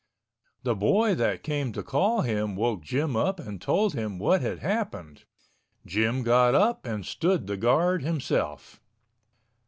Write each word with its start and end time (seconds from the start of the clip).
The 0.63 0.73
boy 0.73 1.13
that 1.13 1.43
came 1.43 1.71
to 1.73 1.83
call 1.83 2.21
him 2.21 2.55
woke 2.55 2.81
Jim 2.81 3.15
up 3.15 3.39
and 3.39 3.61
told 3.61 3.93
him 3.93 4.17
what 4.17 4.41
had 4.41 4.57
happened. 4.57 5.25
Jim 5.85 6.23
got 6.23 6.55
up 6.55 6.87
and 6.87 7.05
stood 7.05 7.45
the 7.45 7.55
guard 7.55 8.01
himself. 8.01 8.81